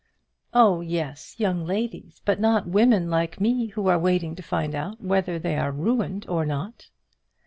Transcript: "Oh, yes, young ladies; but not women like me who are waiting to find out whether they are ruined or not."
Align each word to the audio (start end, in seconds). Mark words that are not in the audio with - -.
"Oh, 0.51 0.81
yes, 0.81 1.35
young 1.37 1.63
ladies; 1.63 2.23
but 2.25 2.39
not 2.39 2.65
women 2.65 3.11
like 3.11 3.39
me 3.39 3.67
who 3.67 3.85
are 3.87 3.99
waiting 3.99 4.35
to 4.35 4.41
find 4.41 4.73
out 4.73 4.99
whether 4.99 5.37
they 5.37 5.55
are 5.57 5.71
ruined 5.71 6.25
or 6.27 6.43
not." 6.43 6.87